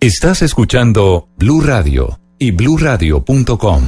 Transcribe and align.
Estás 0.00 0.42
escuchando 0.42 1.28
Blue 1.38 1.60
Radio 1.60 2.20
y 2.38 2.52
BlueRadio.com. 2.52 3.82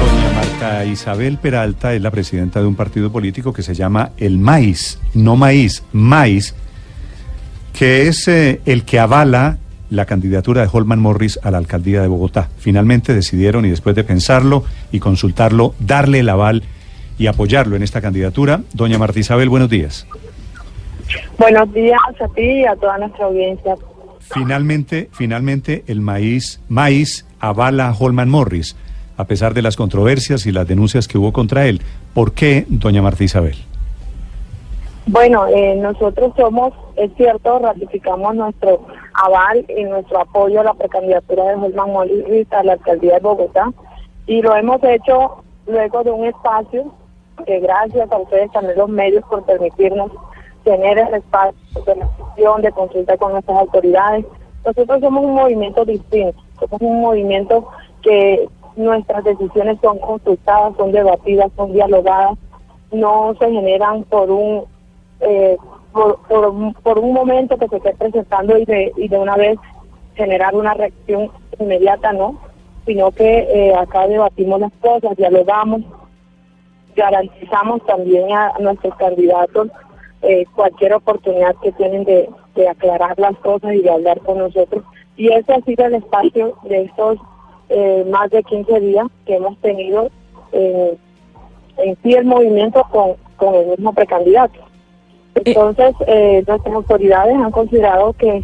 Doña 0.00 0.32
Marta 0.34 0.86
Isabel 0.86 1.36
Peralta 1.36 1.92
es 1.92 2.00
la 2.00 2.10
presidenta 2.10 2.60
de 2.60 2.66
un 2.66 2.76
partido 2.76 3.12
político 3.12 3.52
que 3.52 3.62
se 3.62 3.74
llama 3.74 4.12
el 4.16 4.38
MAIS, 4.38 4.98
no 5.12 5.36
maíz, 5.36 5.82
MAIS, 5.92 6.54
que 7.74 8.08
es 8.08 8.26
eh, 8.26 8.62
el 8.64 8.84
que 8.84 8.98
avala 8.98 9.58
la 9.90 10.06
candidatura 10.06 10.62
de 10.62 10.70
Holman 10.72 11.00
Morris 11.00 11.38
a 11.42 11.50
la 11.50 11.58
alcaldía 11.58 12.00
de 12.00 12.08
Bogotá. 12.08 12.48
Finalmente 12.56 13.12
decidieron, 13.12 13.66
y 13.66 13.68
después 13.68 13.94
de 13.94 14.02
pensarlo 14.02 14.64
y 14.92 14.98
consultarlo, 14.98 15.74
darle 15.78 16.20
el 16.20 16.30
aval 16.30 16.62
y 17.18 17.26
apoyarlo 17.26 17.76
en 17.76 17.82
esta 17.82 18.00
candidatura. 18.00 18.62
Doña 18.72 18.96
Marta 18.96 19.20
Isabel, 19.20 19.50
buenos 19.50 19.68
días. 19.68 20.06
Buenos 21.38 21.72
días 21.72 22.00
a 22.20 22.28
ti 22.28 22.42
y 22.42 22.66
a 22.66 22.76
toda 22.76 22.98
nuestra 22.98 23.26
audiencia. 23.26 23.76
Finalmente, 24.20 25.08
finalmente 25.12 25.84
el 25.86 26.00
maíz, 26.00 26.60
maíz 26.68 27.26
avala 27.38 27.88
a 27.88 27.94
Holman 27.94 28.28
Morris, 28.28 28.76
a 29.16 29.24
pesar 29.24 29.54
de 29.54 29.62
las 29.62 29.76
controversias 29.76 30.46
y 30.46 30.52
las 30.52 30.66
denuncias 30.66 31.06
que 31.06 31.18
hubo 31.18 31.32
contra 31.32 31.66
él. 31.66 31.80
¿Por 32.12 32.32
qué, 32.32 32.66
doña 32.68 33.02
Marta 33.02 33.24
Isabel? 33.24 33.56
Bueno, 35.06 35.46
eh, 35.46 35.76
nosotros 35.76 36.32
somos, 36.36 36.72
es 36.96 37.12
cierto, 37.16 37.60
ratificamos 37.60 38.34
nuestro 38.34 38.86
aval 39.14 39.64
y 39.68 39.84
nuestro 39.84 40.20
apoyo 40.20 40.60
a 40.60 40.64
la 40.64 40.74
precandidatura 40.74 41.44
de 41.44 41.54
Holman 41.54 41.92
Morris 41.92 42.52
a 42.52 42.64
la 42.64 42.72
alcaldía 42.72 43.14
de 43.14 43.20
Bogotá 43.20 43.72
y 44.26 44.42
lo 44.42 44.56
hemos 44.56 44.82
hecho 44.82 45.44
luego 45.68 46.02
de 46.02 46.10
un 46.10 46.26
espacio 46.26 46.92
que 47.46 47.60
gracias 47.60 48.10
a 48.10 48.18
ustedes 48.18 48.50
también 48.50 48.78
los 48.78 48.88
medios 48.88 49.24
por 49.28 49.44
permitirnos 49.44 50.10
tener 50.66 50.98
el 50.98 51.14
espacio 51.14 51.54
de 51.86 51.94
la 51.94 52.58
de 52.58 52.72
consulta 52.72 53.16
con 53.16 53.30
nuestras 53.30 53.56
autoridades. 53.56 54.26
Nosotros 54.64 55.00
somos 55.00 55.24
un 55.24 55.34
movimiento 55.34 55.84
distinto, 55.84 56.36
somos 56.58 56.80
un 56.80 57.00
movimiento 57.02 57.68
que 58.02 58.48
nuestras 58.74 59.22
decisiones 59.22 59.78
son 59.80 59.98
consultadas, 60.00 60.74
son 60.76 60.90
debatidas, 60.90 61.52
son 61.56 61.72
dialogadas, 61.72 62.36
no 62.90 63.32
se 63.38 63.48
generan 63.48 64.02
por 64.04 64.28
un 64.28 64.64
eh, 65.20 65.56
por, 65.92 66.98
un 66.98 67.12
momento 67.12 67.56
que 67.56 67.68
se 67.68 67.76
esté 67.76 67.94
presentando 67.94 68.58
y 68.58 68.64
de, 68.64 68.92
y 68.96 69.08
de 69.08 69.18
una 69.18 69.36
vez 69.36 69.58
generar 70.16 70.54
una 70.54 70.74
reacción 70.74 71.30
inmediata, 71.60 72.12
no, 72.12 72.38
sino 72.84 73.12
que 73.12 73.38
eh, 73.38 73.74
acá 73.74 74.08
debatimos 74.08 74.60
las 74.60 74.72
cosas, 74.80 75.16
dialogamos, 75.16 75.82
garantizamos 76.96 77.86
también 77.86 78.32
a, 78.32 78.52
nuestros 78.58 78.94
candidatos 78.96 79.68
eh, 80.22 80.44
cualquier 80.54 80.94
oportunidad 80.94 81.54
que 81.62 81.72
tienen 81.72 82.04
de, 82.04 82.28
de, 82.54 82.68
aclarar 82.68 83.18
las 83.18 83.36
cosas 83.38 83.74
y 83.74 83.82
de 83.82 83.90
hablar 83.90 84.20
con 84.20 84.38
nosotros. 84.38 84.82
Y 85.16 85.28
ese 85.28 85.52
ha 85.52 85.60
sido 85.62 85.86
el 85.86 85.94
espacio 85.94 86.56
de 86.64 86.82
estos 86.82 87.18
eh, 87.68 88.06
más 88.10 88.30
de 88.30 88.42
15 88.42 88.80
días 88.80 89.06
que 89.24 89.36
hemos 89.36 89.58
tenido 89.58 90.10
en 90.52 91.96
sí 92.02 92.14
el 92.14 92.24
movimiento 92.24 92.82
con, 92.90 93.14
con 93.36 93.54
el 93.54 93.66
mismo 93.68 93.92
precandidato. 93.92 94.58
Entonces, 95.44 95.94
eh, 96.06 96.42
nuestras 96.46 96.74
autoridades 96.74 97.36
han 97.36 97.50
considerado 97.50 98.12
que 98.14 98.42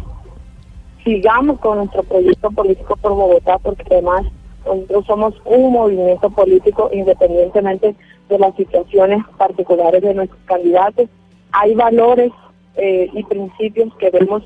sigamos 1.03 1.59
con 1.59 1.79
nuestro 1.79 2.03
proyecto 2.03 2.51
político 2.51 2.95
por 2.97 3.13
Bogotá, 3.13 3.57
porque 3.57 3.83
además 3.89 4.25
nosotros 4.65 5.05
somos 5.05 5.33
un 5.45 5.73
movimiento 5.73 6.29
político 6.29 6.89
independientemente 6.93 7.95
de 8.29 8.39
las 8.39 8.55
situaciones 8.55 9.23
particulares 9.37 10.01
de 10.01 10.13
nuestros 10.13 10.39
candidatos. 10.45 11.09
Hay 11.53 11.73
valores 11.75 12.31
eh, 12.75 13.09
y 13.13 13.23
principios 13.23 13.93
que 13.95 14.09
vemos. 14.09 14.43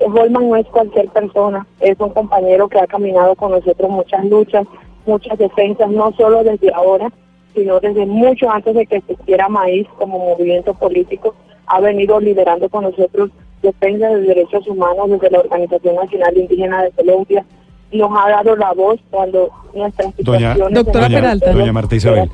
Holman 0.00 0.48
no 0.48 0.56
es 0.56 0.66
cualquier 0.66 1.08
persona, 1.08 1.66
es 1.80 1.98
un 1.98 2.10
compañero 2.10 2.68
que 2.68 2.78
ha 2.78 2.86
caminado 2.86 3.34
con 3.34 3.50
nosotros 3.50 3.90
muchas 3.90 4.24
luchas, 4.26 4.66
muchas 5.06 5.36
defensas, 5.36 5.90
no 5.90 6.12
solo 6.12 6.44
desde 6.44 6.72
ahora, 6.72 7.10
sino 7.52 7.80
desde 7.80 8.06
mucho 8.06 8.48
antes 8.48 8.76
de 8.76 8.86
que 8.86 8.96
existiera 8.96 9.48
Maíz 9.48 9.88
como 9.98 10.18
movimiento 10.18 10.72
político 10.74 11.34
ha 11.68 11.80
venido 11.80 12.18
liderando 12.20 12.68
con 12.68 12.84
nosotros 12.84 13.30
defensa 13.62 14.08
de 14.08 14.20
derechos 14.22 14.66
humanos 14.66 15.10
desde 15.10 15.30
la 15.30 15.40
Organización 15.40 15.96
Nacional 15.96 16.36
Indígena 16.36 16.82
de 16.84 16.90
Colombia. 16.92 17.44
Nos 17.92 18.10
ha 18.16 18.30
dado 18.30 18.56
la 18.56 18.72
voz 18.72 19.00
cuando 19.10 19.50
nuestras 19.74 20.14
situaciones... 20.14 20.74
Doctora 20.74 21.08
Peralta. 21.08 21.52
Doña 21.52 21.72
Marta 21.72 21.96
Isabel. 21.96 22.30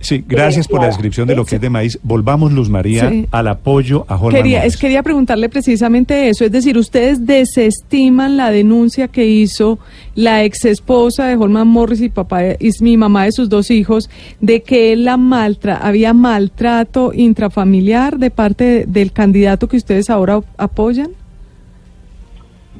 Sí, 0.00 0.24
gracias 0.26 0.68
por 0.68 0.80
la 0.80 0.86
descripción 0.86 1.26
de 1.26 1.34
lo 1.34 1.44
que 1.44 1.56
es 1.56 1.60
de 1.60 1.70
maíz. 1.70 1.98
Volvamos, 2.02 2.52
Luz 2.52 2.68
María, 2.68 3.10
al 3.30 3.48
apoyo 3.48 4.04
a 4.08 4.16
Holman 4.16 4.42
quería, 4.42 4.64
es, 4.64 4.76
quería 4.76 5.02
preguntarle 5.02 5.48
precisamente 5.48 6.28
eso, 6.28 6.44
es 6.44 6.52
decir, 6.52 6.78
ustedes 6.78 7.26
desestiman 7.26 8.36
la 8.36 8.50
denuncia 8.50 9.08
que 9.08 9.26
hizo 9.26 9.78
la 10.14 10.44
ex 10.44 10.64
esposa 10.64 11.26
de 11.26 11.36
Holman 11.36 11.66
Morris 11.66 12.00
y 12.00 12.08
papá 12.10 12.42
y 12.44 12.70
mi 12.80 12.96
mamá 12.96 13.24
de 13.24 13.32
sus 13.32 13.48
dos 13.48 13.70
hijos 13.70 14.08
de 14.40 14.62
que 14.62 14.92
él 14.92 15.04
la 15.04 15.16
maltra, 15.16 15.76
había 15.76 16.14
maltrato 16.14 17.12
intrafamiliar 17.12 18.18
de 18.18 18.30
parte 18.30 18.84
del 18.86 19.12
candidato 19.12 19.68
que 19.68 19.76
ustedes 19.76 20.10
ahora 20.10 20.40
apoyan. 20.56 21.10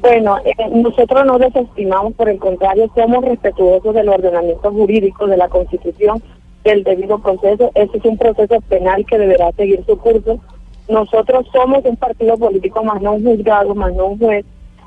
Bueno, 0.01 0.37
eh, 0.45 0.53
nosotros 0.71 1.25
no 1.25 1.37
desestimamos, 1.37 2.13
por 2.13 2.29
el 2.29 2.39
contrario, 2.39 2.89
somos 2.95 3.25
respetuosos 3.25 3.93
del 3.93 4.07
ordenamiento 4.07 4.71
jurídico 4.71 5.27
de 5.27 5.35
la 5.35 5.49
Constitución 5.49 6.23
del 6.63 6.83
debido 6.83 7.19
proceso. 7.19 7.71
Ese 7.75 7.97
es 7.97 8.05
un 8.05 8.17
proceso 8.17 8.59
penal 8.61 9.05
que 9.05 9.17
deberá 9.17 9.51
seguir 9.53 9.83
su 9.85 9.97
curso. 9.97 10.39
Nosotros 10.87 11.45
somos 11.51 11.85
un 11.85 11.95
partido 11.95 12.37
político 12.37 12.83
más 12.83 13.01
no 13.01 13.13
un 13.13 13.23
juzgado, 13.23 13.75
más 13.75 13.93
no 13.93 14.07
un 14.07 14.19
juez, 14.19 14.45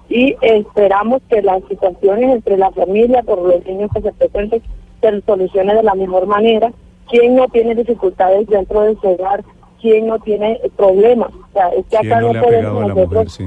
y 0.09 0.37
esperamos 0.43 1.23
que 1.29 1.43
las 1.43 1.63
situaciones 1.69 2.31
entre 2.31 2.57
la 2.57 2.71
familia, 2.73 3.23
por 3.23 3.41
los 3.41 3.65
niños 3.65 3.91
que 3.95 4.03
se 4.03 4.13
presenten, 4.13 4.63
se 5.01 5.21
solucionen 5.23 5.77
de 5.77 5.83
la 5.83 5.95
mejor 5.95 6.27
manera. 6.27 6.73
¿Quién 7.09 7.37
no 7.37 7.49
tiene 7.49 7.75
dificultades 7.75 8.47
dentro 8.49 8.83
de 8.83 8.95
su 8.97 9.09
hogar? 9.09 9.45
¿Quién 9.81 10.07
no 10.07 10.19
tiene 10.19 10.61
problemas? 10.77 11.31
O 11.33 11.53
sea, 11.53 11.69
es 11.69 11.87
que 11.87 11.97
acá 11.97 12.21
no, 12.21 12.33
podemos 12.33 12.89
nosotros... 12.89 13.41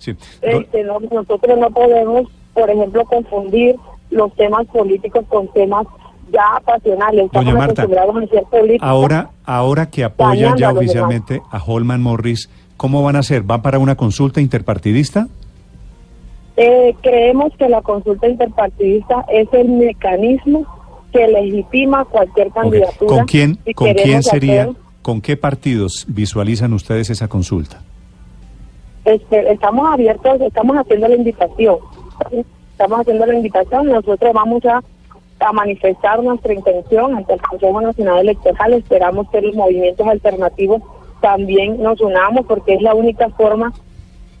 Este, 0.00 0.84
nosotros 0.84 1.58
no 1.58 1.70
podemos, 1.70 2.30
por 2.54 2.70
ejemplo, 2.70 3.04
confundir 3.04 3.76
los 4.10 4.32
temas 4.34 4.66
políticos 4.68 5.24
con 5.28 5.48
temas 5.48 5.86
ya 6.32 6.60
pasionales. 6.64 7.30
Doña 7.32 7.54
Marta, 7.54 7.86
ahora, 8.80 9.30
ahora 9.44 9.90
que 9.90 10.04
apoyan 10.04 10.56
ya 10.56 10.70
oficialmente 10.72 11.42
a 11.50 11.62
Holman 11.62 12.02
Morris, 12.02 12.50
¿cómo 12.76 13.02
van 13.02 13.16
a 13.16 13.20
hacer? 13.20 13.42
¿Van 13.42 13.62
para 13.62 13.78
una 13.78 13.96
consulta 13.96 14.40
interpartidista? 14.40 15.28
Eh, 16.56 16.94
creemos 17.02 17.52
que 17.58 17.68
la 17.68 17.82
consulta 17.82 18.28
interpartidista 18.28 19.26
es 19.30 19.48
el 19.52 19.68
mecanismo 19.68 20.66
que 21.12 21.28
legitima 21.28 22.04
cualquier 22.06 22.50
candidatura. 22.50 23.16
¿Con 23.16 23.26
quién, 23.26 23.58
con 23.74 23.92
quién 23.92 24.22
sería, 24.22 24.70
con 25.02 25.20
qué 25.20 25.36
partidos 25.36 26.06
visualizan 26.08 26.72
ustedes 26.72 27.10
esa 27.10 27.28
consulta? 27.28 27.82
Este, 29.04 29.52
estamos 29.52 29.88
abiertos, 29.92 30.40
estamos 30.40 30.76
haciendo 30.76 31.08
la 31.08 31.14
invitación. 31.14 31.76
Estamos 32.72 33.00
haciendo 33.00 33.26
la 33.26 33.34
invitación, 33.34 33.86
nosotros 33.86 34.32
vamos 34.34 34.64
a 34.64 34.82
a 35.46 35.52
manifestar 35.52 36.22
nuestra 36.22 36.52
intención 36.52 37.14
ante 37.14 37.34
el 37.34 37.40
Consejo 37.40 37.80
Nacional 37.80 38.20
Electoral. 38.20 38.74
Esperamos 38.74 39.28
que 39.30 39.40
los 39.40 39.54
movimientos 39.54 40.06
alternativos 40.06 40.82
también 41.20 41.82
nos 41.82 42.00
unamos 42.00 42.46
porque 42.46 42.74
es 42.74 42.82
la 42.82 42.94
única 42.94 43.28
forma, 43.30 43.72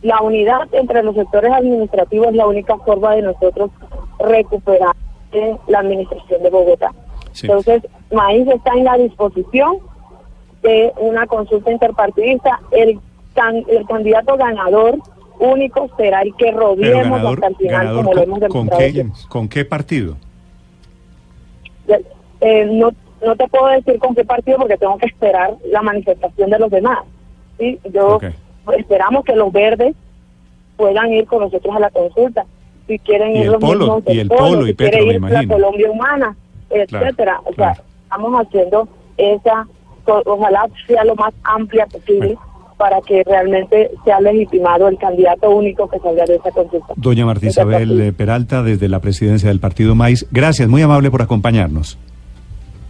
la 0.02 0.20
unidad 0.20 0.68
entre 0.72 1.02
los 1.02 1.14
sectores 1.14 1.52
administrativos 1.52 2.28
es 2.28 2.34
la 2.34 2.46
única 2.46 2.76
forma 2.78 3.14
de 3.14 3.22
nosotros 3.22 3.70
recuperar 4.18 4.94
la 5.66 5.78
administración 5.80 6.42
de 6.42 6.50
Bogotá. 6.50 6.92
Entonces, 7.42 7.82
Maíz 8.10 8.48
está 8.48 8.72
en 8.74 8.84
la 8.84 8.96
disposición 8.96 9.78
de 10.62 10.92
una 10.98 11.26
consulta 11.26 11.70
interpartidista. 11.70 12.60
El, 12.70 12.98
el 13.68 13.86
candidato 13.86 14.36
ganador 14.36 14.98
único 15.38 15.90
será 15.96 16.22
el 16.22 16.34
que 16.36 16.50
rodeemos 16.50 17.22
hasta 17.22 17.46
el 17.48 17.56
final, 17.56 17.94
como 17.94 18.14
lo 18.14 18.22
hemos 18.22 18.40
demostrado. 18.40 19.12
¿Con 19.28 19.48
qué 19.48 19.64
partido? 19.64 20.16
Eh, 22.40 22.66
no, 22.70 22.90
no 23.24 23.36
te 23.36 23.48
puedo 23.48 23.68
decir 23.68 23.98
con 23.98 24.14
qué 24.14 24.24
partido 24.24 24.58
porque 24.58 24.76
tengo 24.76 24.98
que 24.98 25.06
esperar 25.06 25.54
la 25.70 25.82
manifestación 25.82 26.50
de 26.50 26.58
los 26.58 26.70
demás. 26.70 26.98
¿sí? 27.58 27.78
Yo 27.92 28.18
esperamos 28.76 29.24
que 29.24 29.34
los 29.34 29.52
verdes 29.52 29.94
puedan 30.76 31.12
ir 31.12 31.26
con 31.26 31.40
nosotros 31.40 31.74
a 31.74 31.80
la 31.80 31.90
consulta. 31.90 32.44
Si 32.86 32.98
quieren 33.00 33.36
Y 33.36 33.40
ir 33.40 33.46
los 33.46 33.56
polo, 33.56 33.78
mismos 33.78 34.04
del 34.04 34.16
y 34.16 34.20
el 34.20 34.28
polo, 34.28 34.62
y 34.62 34.66
si 34.68 34.74
Petro, 34.74 34.98
quiere 34.98 35.06
me 35.06 35.14
ir 35.14 35.20
la 35.20 35.42
imagino. 35.42 35.54
Colombia 35.54 35.90
humana, 35.90 36.36
etcétera. 36.70 37.40
o 37.40 37.54
sea, 37.54 37.54
claro. 37.54 37.82
estamos 38.04 38.46
haciendo 38.46 38.88
esa, 39.16 39.66
ojalá 40.26 40.66
sea 40.86 41.04
lo 41.04 41.16
más 41.16 41.34
amplia 41.42 41.86
posible 41.86 42.36
para 42.76 43.00
que 43.00 43.24
realmente 43.24 43.90
sea 44.04 44.20
legitimado 44.20 44.86
el 44.88 44.98
candidato 44.98 45.50
único 45.50 45.88
que 45.88 45.98
salga 45.98 46.24
de 46.26 46.36
esa 46.36 46.50
consulta. 46.50 46.92
Doña 46.96 47.24
Marta 47.24 47.46
Isabel 47.46 48.00
eh, 48.00 48.12
Peralta, 48.12 48.62
desde 48.62 48.88
la 48.88 49.00
presidencia 49.00 49.48
del 49.48 49.60
Partido 49.60 49.94
Maíz, 49.94 50.26
gracias, 50.30 50.68
muy 50.68 50.82
amable 50.82 51.10
por 51.10 51.22
acompañarnos. 51.22 51.98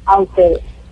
A. 0.07 0.25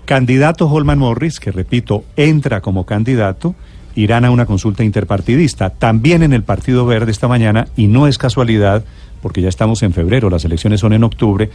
Candidato 0.04 0.68
Holman 0.68 0.98
Morris, 0.98 1.40
que 1.40 1.50
repito, 1.50 2.04
entra 2.16 2.60
como 2.60 2.84
candidato, 2.84 3.54
irán 3.94 4.24
a 4.24 4.30
una 4.30 4.44
consulta 4.44 4.84
interpartidista, 4.84 5.70
también 5.70 6.22
en 6.22 6.32
el 6.32 6.42
Partido 6.42 6.84
Verde 6.84 7.10
esta 7.10 7.28
mañana, 7.28 7.68
y 7.76 7.86
no 7.86 8.06
es 8.06 8.18
casualidad, 8.18 8.84
porque 9.22 9.40
ya 9.40 9.48
estamos 9.48 9.82
en 9.82 9.92
febrero, 9.94 10.28
las 10.28 10.44
elecciones 10.44 10.80
son 10.80 10.92
en 10.92 11.04
octubre, 11.04 11.50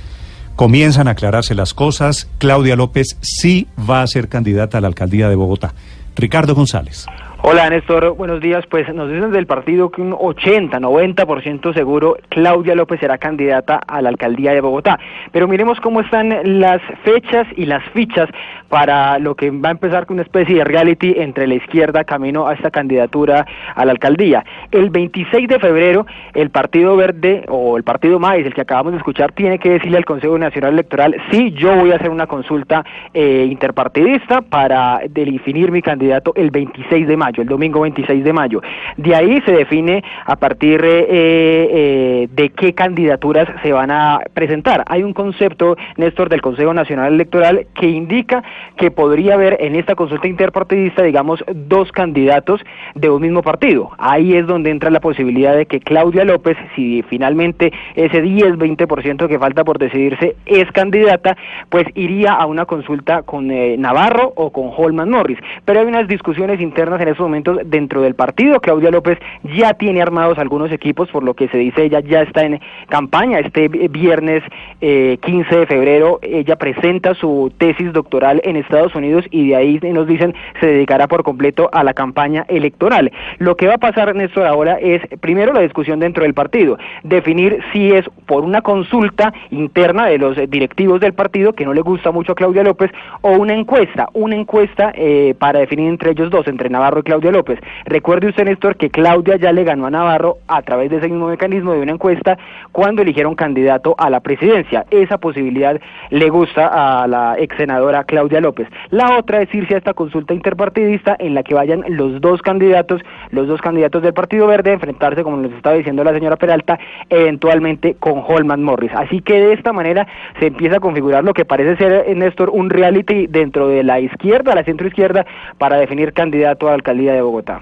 comienzan 0.55 1.07
a 1.07 1.11
aclararse 1.11 1.53
las 1.53 1.73
cosas, 1.73 2.27
Claudia 2.39 2.75
López 2.75 3.17
sí 3.21 3.67
va 3.89 4.01
a 4.01 4.07
ser 4.07 4.29
candidata 4.29 4.79
a 4.79 4.81
la 4.81 4.87
alcaldía 4.87 5.29
de 5.29 5.35
Bogotá. 5.35 5.73
Ricardo 6.15 6.55
González. 6.55 7.05
Hola 7.41 7.69
Néstor, 7.69 8.17
buenos 8.17 8.41
días. 8.41 8.65
Pues 8.67 8.93
nos 8.93 9.09
dicen 9.09 9.31
del 9.31 9.47
partido 9.47 9.89
que 9.89 10.01
un 10.01 10.13
80, 10.17 10.77
90% 10.77 11.73
seguro 11.73 12.17
Claudia 12.27 12.75
López 12.75 12.99
será 12.99 13.17
candidata 13.17 13.79
a 13.87 14.01
la 14.01 14.09
alcaldía 14.09 14.51
de 14.51 14.59
Bogotá. 14.59 14.99
Pero 15.31 15.47
miremos 15.47 15.79
cómo 15.79 16.01
están 16.01 16.59
las 16.59 16.81
fechas 17.05 17.47
y 17.55 17.65
las 17.65 17.81
fichas 17.91 18.29
para 18.67 19.19
lo 19.19 19.35
que 19.35 19.51
va 19.51 19.69
a 19.69 19.71
empezar 19.71 20.05
con 20.05 20.15
una 20.15 20.23
especie 20.23 20.57
de 20.57 20.63
reality 20.65 21.15
entre 21.17 21.47
la 21.47 21.55
izquierda 21.55 22.03
camino 22.03 22.47
a 22.47 22.53
esta 22.53 22.71
candidatura 22.71 23.45
a 23.73 23.85
la 23.85 23.91
alcaldía. 23.93 24.43
El 24.71 24.89
26 24.89 25.47
de 25.47 25.59
febrero 25.59 26.05
el 26.33 26.49
Partido 26.49 26.95
Verde 26.97 27.45
o 27.47 27.77
el 27.77 27.83
Partido 27.83 28.19
Maíz, 28.19 28.45
el 28.45 28.53
que 28.53 28.61
acabamos 28.61 28.91
de 28.91 28.97
escuchar, 28.97 29.31
tiene 29.31 29.59
que 29.59 29.69
decirle 29.69 29.97
al 29.97 30.05
Consejo 30.05 30.37
Nacional 30.37 30.73
Electoral 30.73 31.15
sí, 31.31 31.51
yo 31.53 31.75
voy 31.75 31.91
a 31.91 31.95
hacer 31.95 32.09
una 32.09 32.27
consulta 32.27 32.85
eh, 33.13 33.47
interpartidista 33.49 34.41
para 34.41 35.01
definir 35.09 35.71
mi 35.71 35.81
candidato 35.81 36.33
el 36.35 36.51
26 36.51 37.07
de 37.07 37.17
mayo, 37.17 37.28
el 37.37 37.47
domingo 37.47 37.81
26 37.81 38.23
de 38.23 38.33
mayo. 38.33 38.61
De 38.97 39.15
ahí 39.15 39.41
se 39.45 39.51
define 39.51 40.03
a 40.25 40.35
partir 40.35 40.81
eh, 40.83 41.07
eh, 41.09 42.29
de 42.31 42.49
qué 42.49 42.73
candidaturas 42.73 43.47
se 43.61 43.71
van 43.71 43.91
a 43.91 44.19
presentar. 44.33 44.83
Hay 44.87 45.03
un 45.03 45.13
concepto, 45.13 45.75
Néstor, 45.97 46.29
del 46.29 46.41
Consejo 46.41 46.73
Nacional 46.73 47.13
Electoral 47.13 47.67
que 47.73 47.87
indica 47.87 48.43
que 48.77 48.91
podría 48.91 49.35
haber 49.35 49.57
en 49.59 49.75
esta 49.75 49.95
consulta 49.95 50.27
interpartidista, 50.27 51.03
digamos, 51.03 51.43
dos 51.53 51.91
candidatos 51.91 52.61
de 52.95 53.09
un 53.09 53.21
mismo 53.21 53.41
partido. 53.41 53.91
Ahí 53.97 54.33
es 54.33 54.47
donde 54.47 54.71
entra 54.71 54.89
la 54.89 54.99
posibilidad 54.99 55.55
de 55.55 55.65
que 55.65 55.79
Claudia 55.79 56.23
López, 56.23 56.57
si 56.75 57.03
finalmente 57.03 57.71
ese 57.95 58.23
10-20% 58.23 59.27
que 59.27 59.39
falta 59.39 59.63
por 59.63 59.77
decidirse 59.77 60.35
es 60.45 60.71
candidata, 60.71 61.37
pues 61.69 61.85
iría 61.95 62.33
a 62.33 62.45
una 62.45 62.65
consulta 62.65 63.23
con 63.23 63.51
eh, 63.51 63.75
Navarro 63.77 64.33
o 64.35 64.51
con 64.51 64.71
Holman 64.75 65.09
Norris. 65.09 65.39
Pero 65.65 65.81
hay 65.81 65.85
unas 65.85 66.07
discusiones 66.07 66.61
internas 66.61 67.01
en 67.01 67.07
estos 67.19 67.27
momentos 67.27 67.57
dentro 67.65 68.01
del 68.01 68.15
partido. 68.15 68.59
Claudia 68.61 68.91
López 68.91 69.19
ya 69.43 69.73
tiene 69.73 70.01
armados 70.01 70.37
algunos 70.37 70.71
equipos, 70.71 71.09
por 71.09 71.23
lo 71.23 71.33
que 71.33 71.49
se 71.49 71.57
dice 71.57 71.83
ella 71.83 71.99
ya 71.99 72.21
está 72.21 72.43
en 72.43 72.59
campaña. 72.87 73.39
Este 73.39 73.67
viernes 73.67 74.43
eh, 74.79 75.17
15 75.21 75.59
de 75.59 75.65
febrero 75.65 76.19
ella 76.21 76.55
presenta 76.55 77.13
su 77.15 77.51
tesis 77.57 77.91
doctoral 77.91 78.41
en 78.45 78.55
Estados 78.55 78.95
Unidos 78.95 79.25
y 79.31 79.49
de 79.49 79.55
ahí 79.55 79.79
nos 79.81 80.07
dicen 80.07 80.33
se 80.61 80.67
dedicará 80.67 81.07
por 81.07 81.23
completo 81.23 81.69
a 81.73 81.83
la 81.83 81.93
campaña 81.93 82.45
electoral. 82.47 83.11
Lo 83.37 83.55
que 83.57 83.67
va 83.67 83.75
a 83.75 83.79
pasar, 83.79 84.15
Néstor, 84.15 84.45
ahora 84.45 84.77
es 84.79 85.01
primero 85.19 85.51
la 85.51 85.61
discusión 85.61 85.99
dentro 85.99 86.23
del 86.23 86.33
partido, 86.33 86.77
definir 87.03 87.59
si 87.73 87.91
es 87.91 88.05
por 88.25 88.43
una 88.43 88.61
consulta 88.61 89.33
interna 89.51 90.05
de 90.05 90.17
los 90.17 90.37
directivos 90.49 91.01
del 91.01 91.13
partido, 91.13 91.53
que 91.53 91.65
no 91.65 91.73
le 91.73 91.81
gusta 91.81 92.11
mucho 92.11 92.31
a 92.31 92.35
Claudia 92.35 92.63
López, 92.63 92.91
o 93.21 93.31
una 93.31 93.53
encuesta, 93.53 94.07
una 94.13 94.35
encuesta 94.35 94.93
eh, 94.95 95.35
para 95.37 95.59
definir 95.59 95.89
entre 95.89 96.11
ellos 96.11 96.29
dos, 96.29 96.47
entre 96.47 96.69
Navarro 96.69 96.99
y 96.99 97.03
Claudia 97.09 97.31
López. 97.31 97.59
Recuerde 97.85 98.27
usted, 98.27 98.45
Néstor, 98.45 98.75
que 98.75 98.91
Claudia 98.91 99.35
ya 99.37 99.51
le 99.51 99.63
ganó 99.63 99.87
a 99.87 99.89
Navarro 99.89 100.37
a 100.47 100.61
través 100.61 100.91
de 100.91 100.97
ese 100.97 101.09
mismo 101.09 101.27
mecanismo 101.27 101.73
de 101.73 101.79
una 101.79 101.93
encuesta 101.93 102.37
cuando 102.71 103.01
eligieron 103.01 103.33
candidato 103.33 103.95
a 103.97 104.11
la 104.11 104.19
presidencia. 104.19 104.85
Esa 104.91 105.17
posibilidad 105.17 105.81
le 106.11 106.29
gusta 106.29 106.67
a 106.67 107.07
la 107.07 107.35
ex 107.39 107.57
senadora 107.57 108.03
Claudia 108.03 108.41
López. 108.41 108.67
La 108.91 109.17
otra 109.17 109.41
es 109.41 109.51
irse 109.55 109.73
a 109.73 109.79
esta 109.79 109.95
consulta 109.95 110.35
interpartidista 110.35 111.15
en 111.17 111.33
la 111.33 111.41
que 111.41 111.55
vayan 111.55 111.83
los 111.87 112.21
dos 112.21 112.43
candidatos, 112.43 113.01
los 113.31 113.47
dos 113.47 113.59
candidatos 113.59 114.03
del 114.03 114.13
Partido 114.13 114.45
Verde 114.45 114.69
a 114.69 114.73
enfrentarse, 114.73 115.23
como 115.23 115.37
nos 115.37 115.51
estaba 115.53 115.77
diciendo 115.77 116.03
la 116.03 116.13
señora 116.13 116.35
Peralta, 116.35 116.77
eventualmente 117.09 117.95
con 117.99 118.23
Holman 118.23 118.61
Morris. 118.61 118.91
Así 118.93 119.21
que 119.21 119.33
de 119.33 119.53
esta 119.53 119.73
manera 119.73 120.07
se 120.39 120.45
empieza 120.45 120.77
a 120.77 120.79
configurar 120.79 121.23
lo 121.23 121.33
que 121.33 121.43
parece 121.43 121.75
ser, 121.77 122.05
eh, 122.05 122.13
Néstor, 122.13 122.51
un 122.51 122.69
reality 122.69 123.25
dentro 123.25 123.67
de 123.67 123.83
la 123.83 123.99
izquierda, 123.99 124.53
la 124.53 124.63
centro 124.63 124.87
izquierda, 124.87 125.25
para 125.57 125.77
definir 125.77 126.13
candidato 126.13 126.67
a 126.67 126.77
la 126.77 126.83
alcaldía 126.99 127.13
de 127.13 127.21
Bogotá. 127.21 127.61